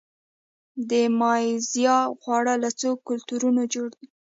[0.89, 4.05] د مالیزیا خواړه له څو کلتورونو جوړ دي.